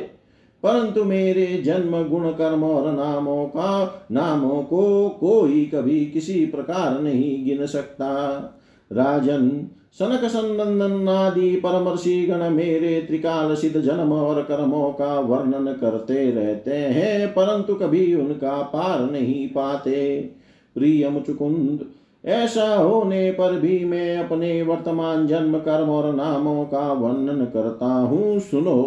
[0.63, 7.45] परंतु मेरे जन्म गुण, कर्म और नामों का, नामों को कोई कभी किसी प्रकार नहीं
[7.45, 8.09] गिन सकता।
[8.91, 9.49] राजन
[9.97, 16.71] सनक संदन आदि परमर्षि गण मेरे त्रिकाल सिद्ध जन्म और कर्मों का वर्णन करते रहते
[16.71, 20.21] हैं, परंतु कभी उनका पार नहीं पाते।
[20.77, 21.87] प्रिय मुचुकुंद
[22.25, 28.39] ऐसा होने पर भी मैं अपने वर्तमान जन्म, कर्म और नामों का वर्णन करता हूँ।
[28.41, 28.83] सुनो,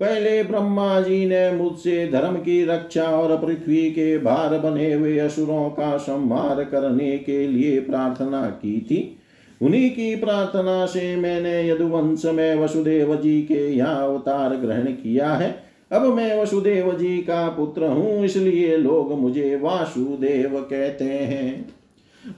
[0.00, 5.68] पहले ब्रह्मा जी ने मुझसे धर्म की रक्षा और पृथ्वी के भार बने हुए असुरों
[5.70, 9.16] का संहार करने के लिए प्रार्थना की थी।
[9.60, 15.54] उन्हीं की प्रार्थना से मैंने यदुवंश में वसुदेव जी के यहाँ अवतार ग्रहण किया है।
[15.92, 21.68] अब मैं वसुदेव जी का पुत्र हूँ, इसलिए लोग मुझे वासुदेव कहते हैं।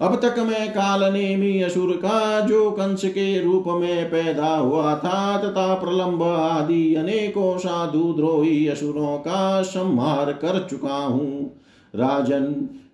[0.00, 5.36] अब तक मैं काल नेमी असुर का, जो कंस के रूप में पैदा हुआ था,
[5.38, 11.62] तथा प्रलंब आदि अनेकों साधु द्रोही असुरों का संहार कर चुका हूँ।
[11.94, 12.44] राजन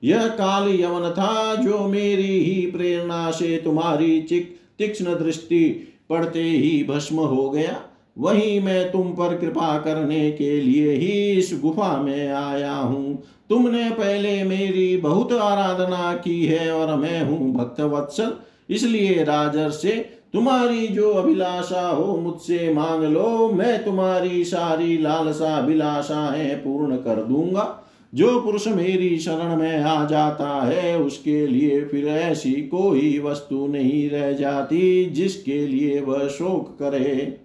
[0.04, 5.64] यह काल यवन था जो मेरी ही प्रेरणा से तुम्हारी चिक तीक्ष्ण दृष्टि
[6.10, 7.80] पड़ते ही भस्म हो गया।
[8.18, 13.88] वही मैं तुम पर कृपा करने के लिए ही इस गुफा में आया हूँ। तुमने
[13.90, 18.32] पहले मेरी बहुत आराधना की है और मैं हूँ भक्त वत्सल
[18.70, 19.90] इसलिए राजर से
[20.32, 27.83] तुम्हारी जो अभिलाषा हो, मुझसे मांग लो। मैं तुम्हारी सारी लालसा अभिलाषाएँ पूर्ण कर दूँगा।
[28.14, 34.10] जो पुरुष मेरी शरण में आ जाता है, उसके लिए फिर ऐसी कोई वस्तु नहीं
[34.10, 37.40] रह जाती जिसके लिए वह शोक करे।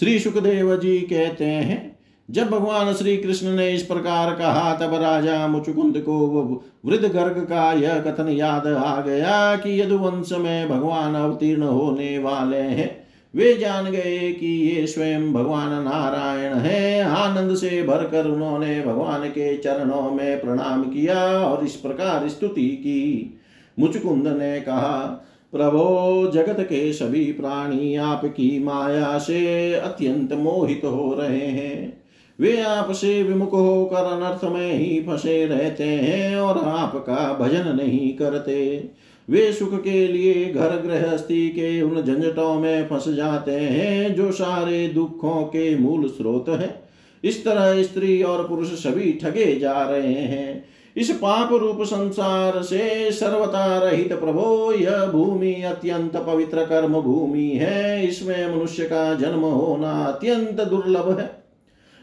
[0.00, 1.96] श्री सुखदेव जी कहते हैं,
[2.30, 6.26] जब भगवान श्री कृष्ण ने इस प्रकार कहा, तब राजा मुचुकुंद को
[6.84, 12.56] वृद्ध गर्ग का यह कथन याद आ गया कि यदुवंश में भगवान अवतीर्ण होने वाले
[12.56, 13.05] हैं।
[13.36, 19.56] वे जान गए कि ये स्वयं भगवान नारायण है। आनंद से भरकर उन्होंने भगवान के
[19.56, 23.38] चरणों में प्रणाम किया और इस प्रकार स्तुति की।
[23.78, 31.46] मुचकुंद ने कहा, प्रभो, जगत के सभी प्राणी आपकी माया से अत्यंत मोहित हो रहे
[31.46, 32.02] हैं।
[32.40, 38.90] वे आपसे विमुख होकर अनर्थ में ही फंसे रहते हैं और आपका भजन नहीं करते।
[39.30, 44.88] वे सुख के लिए घर गृहस्थी के उन झंझटों में फंस जाते हैं, जो सारे
[44.88, 46.82] दुखों के मूल स्रोत है।
[47.24, 50.64] इस तरह स्त्री और पुरुष सभी ठगे जा रहे हैं।
[50.96, 58.06] इस पाप रूप संसार से सर्वता रहित प्रभो, यह भूमि अत्यंत पवित्र कर्म भूमि है।
[58.06, 61.30] इसमें मनुष्य का जन्म होना अत्यंत दुर्लभ है।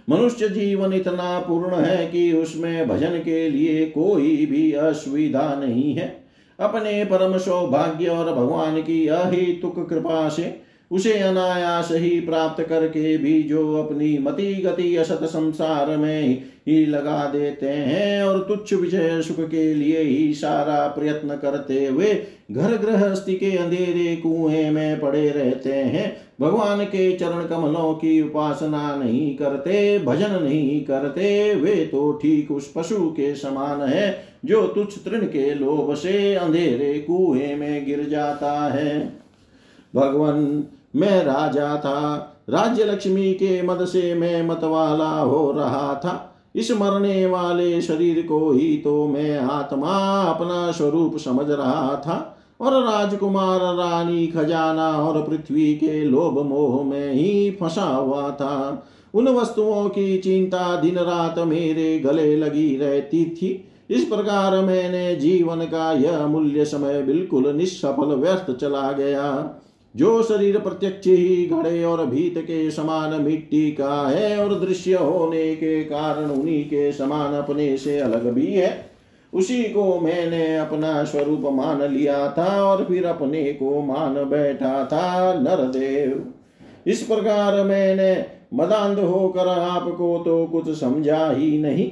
[0.09, 6.22] मनुष्य जीवन इतना पूर्ण है कि उसमें भजन के लिए कोई भी असुविधा नहीं है।
[6.59, 10.62] अपने परम सौभाग्य और भगवान की अहेतुक कृपा से
[10.93, 17.25] उसे अनायास ही प्राप्त करके भी जो अपनी मति गति असत संसार में ही लगा
[17.25, 22.13] देते हैं और तुच्छ विषय सुख के लिए ही सारा प्रयत्न करते हुए
[22.51, 26.05] घर गृहस्थी के अंधेरे कुएँ में पड़े रहते हैं।
[26.41, 32.71] भगवान के चरण कमलों की उपासना नहीं करते, भजन नहीं करते, वे तो ठीक उस
[32.75, 38.51] पशु के समान है जो तुच्छ तृण के लोभ से अंधेरे कुएँ में गिर जाता
[38.73, 39.23] है।
[39.95, 40.63] भगवान
[40.95, 47.25] मैं राजा था। राज्य लक्ष्मी के मद से मैं मतवाला हो रहा था। इस मरने
[47.25, 52.29] वाले शरीर को ही तो मैं आत्मा अपना स्वरूप समझ रहा था।
[52.61, 59.27] और राजकुमार, रानी, खजाना और पृथ्वी के लोभ मोह में ही फंसा हुआ था। उन
[59.27, 65.91] वस्तुओं की चिंता दिन रात मेरे गले लगी रहती थी। इस प्रकार मैंने जीवन का
[65.91, 69.59] यह मूल्य समय बिल्कुल निष्सफल व्यर्थ चला गया।
[69.95, 75.55] जो शरीर प्रत्यक्ष ही घड़े और भीत के समान मिट्टी का है और दृश्य होने
[75.55, 78.71] के कारण उन्हीं के समान अपने से अलग भी है,
[79.33, 85.33] उसी को मैंने अपना स्वरूप मान लिया था और फिर अपने को मान बैठा था,
[85.33, 86.23] नरदेव।
[86.87, 91.91] इस प्रकार मैंने मदांध होकर आपको तो कुछ समझा ही नहीं।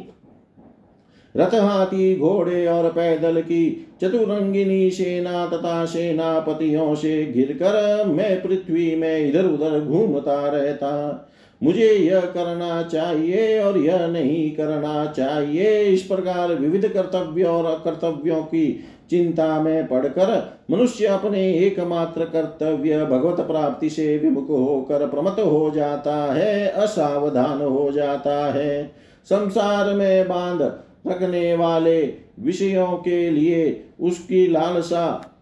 [1.38, 9.30] रथ हाथी घोड़े और पैदल की चतुरंगिनी सेना तथा सेनापतियों से घिरकर मैं पृथ्वी में
[9.30, 11.28] इधर उधर घूमता रहता।
[11.64, 18.44] मुझे यह करना चाहिए और यह नहीं करना चाहिए। इस प्रकार विविध कर्तव्य और अकर्तव्यों
[18.44, 25.72] की चिंता में पड़कर मनुष्य अपने एकमात्र कर्तव्य भगवत प्राप्ति से विमुख होकर प्रमत हो
[25.76, 28.92] जाता है, असावधान हो जाता है।
[29.26, 30.62] संसार में बाँध
[31.08, 35.36] रखने वाले विषयों के लिए उसकी लालसा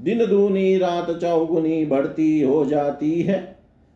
[0.00, 3.54] दिन दूनी रात चौगुनी बढ़ती हो जाती है।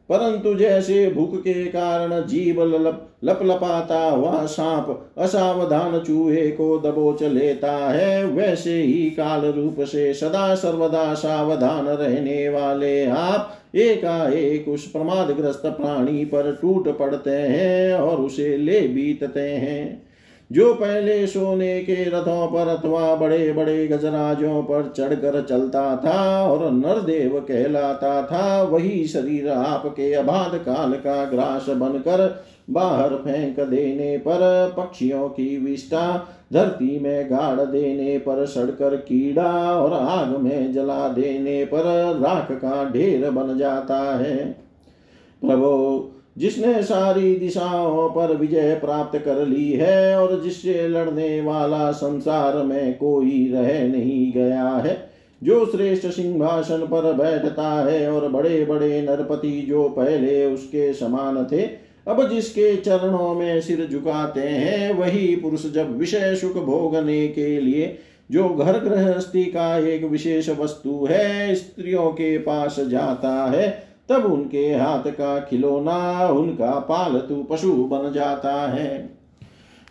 [0.09, 7.73] परंतु जैसे भूख के कारण जीव लप लपलपाता हुआ सांप असावधान चूहे को दबोच लेता
[7.73, 15.63] है, वैसे ही काल रूप से सदा सर्वदा सावधान रहने वाले आप एकाएक उस प्रमादग्रस्त
[15.67, 20.08] प्राणी पर टूट पड़ते हैं और उसे ले बीतते हैं।
[20.53, 26.71] जो पहले सोने के रथों पर अथवा बड़े बड़े गजराजों पर चढ़कर चलता था और
[26.71, 34.75] नरदेव कहलाता था, वही शरीर आपके अबाध काल का ग्रास बनकर बाहर फेंक देने पर
[34.77, 41.65] पक्षियों की विष्टा धरती में गाड़ देने पर सड़कर कीड़ा और आग में जला देने
[41.65, 41.85] पर
[42.21, 44.37] राख का ढेर बन जाता है।
[45.43, 45.75] प्रभो
[46.39, 52.97] जिसने सारी दिशाओं पर विजय प्राप्त कर ली है और जिससे लड़ने वाला संसार में
[52.99, 55.11] कोई रह नहीं गया है,
[55.43, 61.63] जो श्रेष्ठ सिंहासन पर बैठता है और बड़े बड़े नरपति जो पहले उसके समान थे,
[62.09, 67.99] अब जिसके चरणों में सिर झुकाते हैं, वही पुरुष जब विषय सुख भोगने के लिए,
[68.31, 74.75] जो घर गृहस्थी का एक विशेष वस्तु है, स्त्रियों के पास जाता है तब उनके
[74.75, 79.19] हाथ का खिलौना, उनका पालतू पशु बन जाता है।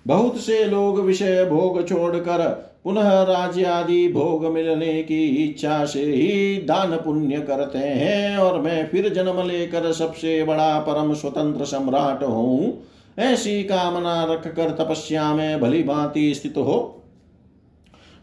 [0.07, 6.57] बहुत से लोग विषय भोग छोड़कर पुनः राज्य आदि भोग मिलने की इच्छा से ही
[6.57, 12.83] दान पुण्य करते हैं और मैं फिर जन्म लेकर सबसे बड़ा परम स्वतंत्र सम्राट हूँ।
[13.19, 17.03] ऐसी कामना रखकर तपस्या में भली भांति स्थित हो।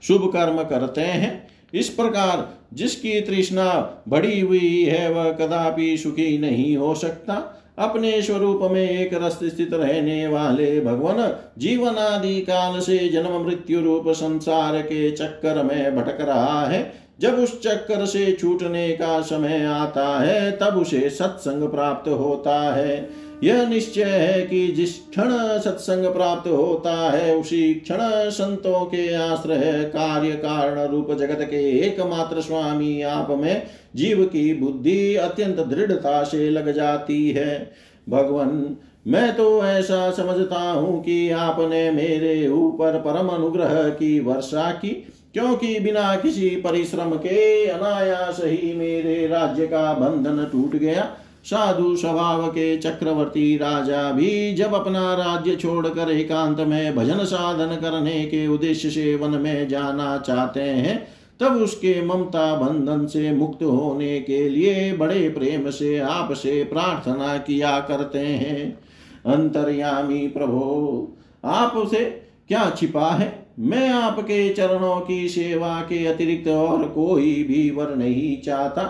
[0.03, 3.69] शुभ कर्म करते हैं। इस प्रकार जिसकी तृष्णा
[4.09, 9.73] बढ़ी हुई है, वह कदापि सुखी नहीं हो सकता। अपने स्वरूप में एक रस स्थित
[9.73, 16.21] रहने वाले भगवान जीवन आदि काल से जन्म मृत्यु रूप संसार के चक्कर में भटक
[16.21, 22.09] रहा है। जब उस चक्कर से छूटने का समय आता है, तब उसे सत्संग प्राप्त
[22.09, 25.31] होता है। यह निश्चय है कि जिस क्षण
[25.61, 27.99] सत्संग प्राप्त होता है, उसी क्षण
[28.31, 33.67] संतों के आश्रय कार्य कारण रूप जगत के एकमात्र स्वामी आप में
[33.97, 37.73] जीव की बुद्धि अत्यंत दृढ़ता से लग जाती है।
[38.09, 38.77] भगवान,
[39.07, 44.91] मैं तो ऐसा समझता हूँ कि आपने मेरे ऊपर परम अनुग्रह की वर्षा की
[45.35, 52.47] क्योंकि बिना किसी परिश्रम के अनायास ही मेरे राज्य का बंधन टूट गया। साधु स्वभाव
[52.49, 58.91] के चक्रवर्ती राजा भी जब अपना राज्य छोड़कर एकांत में भजन साधन करने के उद्देश्य
[58.91, 61.09] से वन में जाना चाहते हैं,
[61.41, 67.81] तब उसके ममता बंधन से मुक्त होने के लिए बड़े प्रेम से आपसे प्रार्थना किया
[67.81, 68.79] करते हैं।
[69.27, 72.05] अंतर्यामी प्रभो आपसे
[72.49, 73.44] क्या छिपा है?
[73.59, 78.83] मैं आपके चरणों की सेवा के अतिरिक्त और कोई भी वर नहीं चाहता,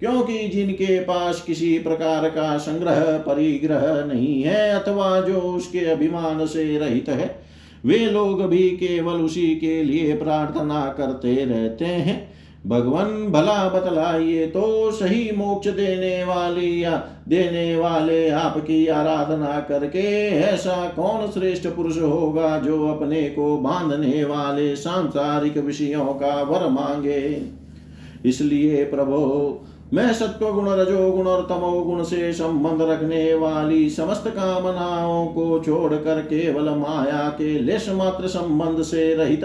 [0.00, 6.64] क्योंकि जिनके पास किसी प्रकार का संग्रह, परिग्रह नहीं है अथवा जो उसके अभिमान से
[6.78, 7.34] रहित है,
[7.84, 12.18] वे लोग भी केवल उसी के लिए प्रार्थना करते रहते हैं।
[12.66, 20.88] भगवान भला बतलाइए तो सही मोक्ष देने वाली या देने वाले आपकी आराधना करके ऐसा
[20.96, 27.42] कौन श्रेष्ठ पुरुष होगा जो अपने को बांधने वाले सांसारिक विषयों का वर मांगे?
[28.24, 29.60] इसलिए प्रभो,
[29.94, 35.62] मैं सत्व गुण रजो गुण और तमो गुण से संबंध रखने वाली समस्त कामनाओं को
[35.66, 39.44] छोड़कर केवल माया के लेश मात्र संबंध से रहित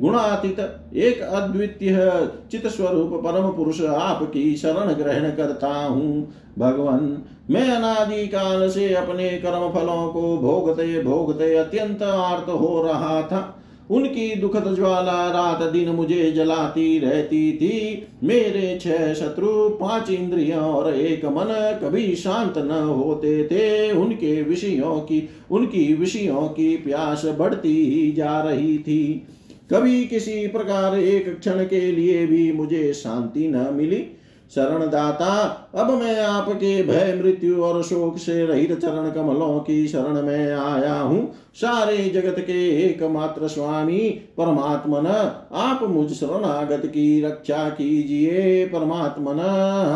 [0.00, 0.60] गुणातीत,
[0.96, 8.68] एक अद्वितीय चित स्वरूप परम पुरुष आपकी शरण ग्रहण करता हूँ। भगवान, मैं अनादि काल
[8.70, 13.60] से अपने कर्म फलों को भोगते भोगते अत्यंत आर्त हो रहा था।
[13.90, 20.94] उनकी दुखद ज्वाला रात दिन मुझे जलाती रहती थी। मेरे छह शत्रु, पाँच इंद्रियों और
[20.94, 27.90] एक मन कभी शांत न होते थे। उनके विषयों की, उनकी विषयों की प्यास बढ़ती
[27.90, 29.26] ही जा रही थी।
[29.70, 34.06] कभी किसी प्रकार एक क्षण के लिए भी मुझे शांति न मिली।
[34.54, 35.32] शरणदाता,
[35.74, 40.94] अब मैं आपके भय, मृत्यु और शोक से रहित चरण कमलों की शरण में आया
[40.94, 45.06] हूँ। सारे जगत के एकमात्र स्वामी, परमात्मन,
[45.52, 49.40] आप मुझ शरणागत की रक्षा कीजिए। परमात्मन,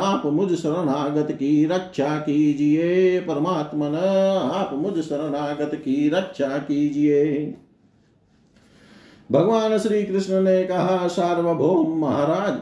[0.05, 3.95] आप मुझ शरणागत की रक्षा कीजिए। परमात्मन,
[4.55, 7.55] आप मुझ शरणागत की रक्षा कीजिए।
[9.33, 12.55] भगवान श्री कृष्ण ने कहा, सार्वभौम महाराज,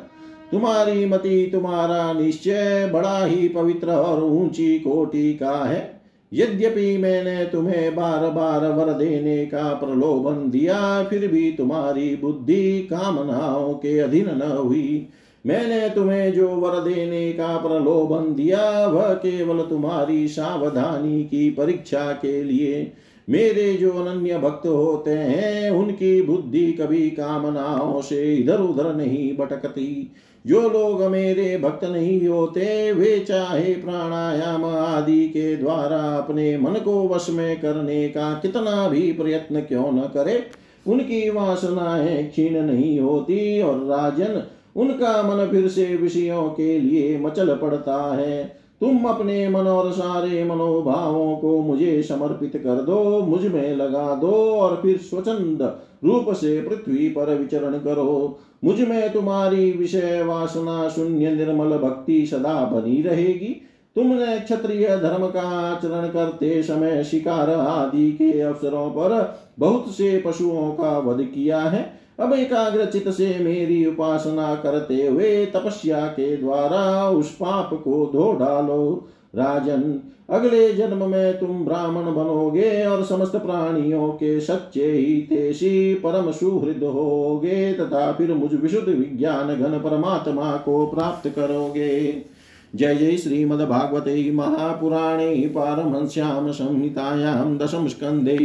[0.51, 6.01] तुम्हारी मति तुम्हारा निश्चय बड़ा ही पवित्र और ऊँची कोटि का है।
[6.33, 13.75] यद्यपि मैंने तुम्हें बार बार वर देने का प्रलोभन दिया, फिर भी तुम्हारी बुद्धि कामनाओं
[13.75, 15.09] के अधीन न हुई।
[15.47, 22.43] मैंने तुम्हें जो वर देने का प्रलोभन दिया, वह केवल तुम्हारी सावधानी की परीक्षा के
[22.45, 22.93] लिए
[23.31, 30.13] मेरे जो अनन्य भक्त होते हैं, उनकी बुद्धि कभी कामनाओं से इधर उधर नहीं भटकती।
[30.47, 37.09] जो लोग मेरे भक्त नहीं होते, वे चाहे प्राणायाम आदि के द्वारा अपने मन को
[37.09, 40.45] वश में करने का कितना भी प्रयत्न क्यों न करे,
[40.87, 44.43] उनकी वासनाएँ क्षीण नहीं होती और राजन,
[44.77, 50.45] उनका मन फिर से विषयों के लिए मचल पड़ता है। तुम अपने मन और सारे
[50.45, 55.63] मनोभावों को मुझे समर्पित कर दो, मुझमें लगा दो और फिर स्वचंद
[56.05, 63.03] रूप से पृथ्वी पर विचरण करो। मुझमें तुम्हारी विषय वासना शून्य निर्मल भक्ति सदा बनी
[63.03, 63.63] रहेगी।
[63.97, 70.71] तुमने क्षत्रिय धर्म का आचरण करते समय शिकार आदि के अवसरों पर बहुत से पशुओं
[70.71, 77.11] का वध किया है। अब एकाग्र चित से मेरी उपासना करते हुए तपस्या के द्वारा
[77.11, 84.09] उस पाप को धो डालो। राजन, अगले जन्म में तुम ब्राह्मण बनोगे और समस्त प्राणियों
[84.09, 90.87] के सच्चे ही तेसी परम सुहृद होगे तथा फिर मुझ विशुद्ध विज्ञान घन परमात्मा को
[90.87, 92.23] प्राप्त करोगे।
[92.75, 98.37] जय जय श्रीमद्भागवते महापुराणे पारमहंस्यां संहितायां दशम स्कन्धे